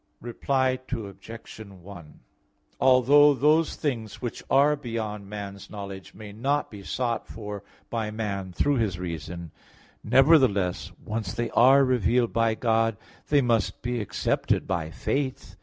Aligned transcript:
Reply 0.21 0.79
Obj. 0.91 1.57
1: 1.59 2.19
Although 2.79 3.35
those 3.35 3.75
things 3.75 4.19
which 4.19 4.41
are 4.49 4.75
beyond 4.75 5.29
man's 5.29 5.69
knowledge 5.69 6.15
may 6.15 6.31
not 6.31 6.71
be 6.71 6.81
sought 6.81 7.27
for 7.27 7.61
by 7.91 8.09
man 8.09 8.51
through 8.51 8.77
his 8.77 8.97
reason, 8.97 9.51
nevertheless, 10.03 10.91
once 11.05 11.35
they 11.35 11.51
are 11.51 11.85
revealed 11.85 12.33
by 12.33 12.55
God, 12.55 12.97
they 13.29 13.41
must 13.41 13.83
be 13.83 14.01
accepted 14.01 14.65
by 14.65 14.89
faith. 14.89 15.55